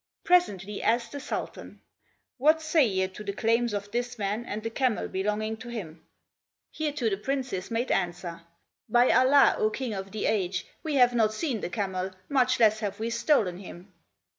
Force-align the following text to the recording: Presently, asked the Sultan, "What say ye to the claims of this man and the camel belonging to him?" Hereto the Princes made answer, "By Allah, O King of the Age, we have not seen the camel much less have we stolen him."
Presently, 0.23 0.81
asked 0.81 1.11
the 1.11 1.19
Sultan, 1.19 1.79
"What 2.39 2.59
say 2.59 2.87
ye 2.87 3.07
to 3.09 3.23
the 3.23 3.33
claims 3.33 3.71
of 3.71 3.91
this 3.91 4.17
man 4.17 4.43
and 4.47 4.63
the 4.63 4.71
camel 4.71 5.07
belonging 5.07 5.57
to 5.57 5.69
him?" 5.69 6.03
Hereto 6.75 7.07
the 7.11 7.17
Princes 7.17 7.69
made 7.69 7.91
answer, 7.91 8.41
"By 8.89 9.11
Allah, 9.11 9.57
O 9.59 9.69
King 9.69 9.93
of 9.93 10.11
the 10.11 10.25
Age, 10.25 10.65
we 10.81 10.95
have 10.95 11.13
not 11.13 11.35
seen 11.35 11.61
the 11.61 11.69
camel 11.69 12.09
much 12.29 12.59
less 12.59 12.79
have 12.79 12.99
we 12.99 13.11
stolen 13.11 13.59
him." 13.59 13.93